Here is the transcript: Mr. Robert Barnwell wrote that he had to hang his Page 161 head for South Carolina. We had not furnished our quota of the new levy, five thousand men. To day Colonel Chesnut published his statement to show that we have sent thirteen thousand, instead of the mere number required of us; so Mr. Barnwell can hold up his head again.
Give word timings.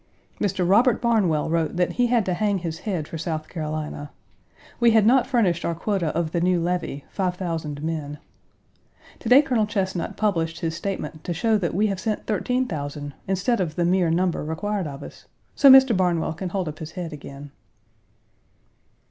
Mr. 0.39 0.67
Robert 0.67 0.99
Barnwell 0.99 1.47
wrote 1.47 1.75
that 1.75 1.91
he 1.91 2.07
had 2.07 2.25
to 2.25 2.33
hang 2.33 2.57
his 2.57 2.79
Page 2.79 2.85
161 2.87 2.95
head 2.95 3.07
for 3.07 3.17
South 3.19 3.53
Carolina. 3.53 4.09
We 4.79 4.89
had 4.97 5.05
not 5.05 5.27
furnished 5.27 5.63
our 5.63 5.75
quota 5.75 6.07
of 6.17 6.31
the 6.31 6.41
new 6.41 6.59
levy, 6.59 7.05
five 7.11 7.35
thousand 7.35 7.83
men. 7.83 8.17
To 9.19 9.29
day 9.29 9.43
Colonel 9.43 9.67
Chesnut 9.67 10.17
published 10.17 10.61
his 10.61 10.73
statement 10.75 11.23
to 11.23 11.35
show 11.35 11.55
that 11.59 11.75
we 11.75 11.85
have 11.85 11.99
sent 11.99 12.25
thirteen 12.25 12.65
thousand, 12.65 13.13
instead 13.27 13.61
of 13.61 13.75
the 13.75 13.85
mere 13.85 14.09
number 14.09 14.43
required 14.43 14.87
of 14.87 15.03
us; 15.03 15.27
so 15.55 15.69
Mr. 15.69 15.95
Barnwell 15.95 16.33
can 16.33 16.49
hold 16.49 16.67
up 16.67 16.79
his 16.79 16.93
head 16.93 17.13
again. 17.13 17.51